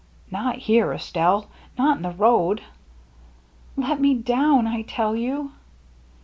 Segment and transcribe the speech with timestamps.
[0.31, 1.45] "Not here, Estelle!
[1.77, 2.61] Not in the road!""
[3.77, 5.51] Let me down, I tell you